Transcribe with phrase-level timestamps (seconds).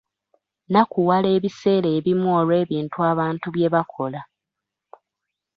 [0.67, 4.21] Nnakuwala ebiseera ebimu olw'ebintu abantu bye bakola.